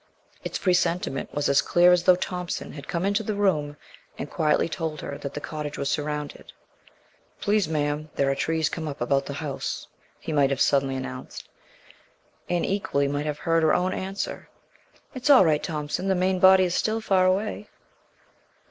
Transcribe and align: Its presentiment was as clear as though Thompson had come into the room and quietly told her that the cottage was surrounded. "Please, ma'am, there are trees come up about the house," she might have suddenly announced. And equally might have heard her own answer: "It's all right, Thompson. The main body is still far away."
Its 0.43 0.57
presentiment 0.57 1.31
was 1.31 1.47
as 1.47 1.61
clear 1.61 1.91
as 1.91 2.05
though 2.05 2.15
Thompson 2.15 2.71
had 2.71 2.87
come 2.87 3.05
into 3.05 3.21
the 3.21 3.35
room 3.35 3.77
and 4.17 4.31
quietly 4.31 4.67
told 4.67 4.99
her 5.01 5.15
that 5.19 5.35
the 5.35 5.39
cottage 5.39 5.77
was 5.77 5.91
surrounded. 5.91 6.51
"Please, 7.39 7.67
ma'am, 7.67 8.09
there 8.15 8.31
are 8.31 8.33
trees 8.33 8.67
come 8.67 8.87
up 8.87 8.99
about 8.99 9.27
the 9.27 9.35
house," 9.35 9.85
she 10.19 10.33
might 10.33 10.49
have 10.49 10.59
suddenly 10.59 10.95
announced. 10.95 11.47
And 12.49 12.65
equally 12.65 13.07
might 13.07 13.27
have 13.27 13.37
heard 13.37 13.61
her 13.61 13.75
own 13.75 13.93
answer: 13.93 14.49
"It's 15.13 15.29
all 15.29 15.45
right, 15.45 15.61
Thompson. 15.61 16.07
The 16.07 16.15
main 16.15 16.39
body 16.39 16.63
is 16.63 16.73
still 16.73 16.99
far 16.99 17.27
away." 17.27 17.69